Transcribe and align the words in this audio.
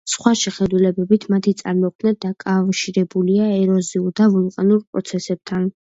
სხვა 0.11 0.31
შეხედულებით, 0.43 1.27
მათი 1.33 1.51
წარმოქმნა 1.59 2.13
დაკავშირებულია 2.27 3.53
ეროზიულ 3.59 4.09
და 4.21 4.31
ვულკანურ 4.37 4.81
პროცესებთან. 4.91 5.71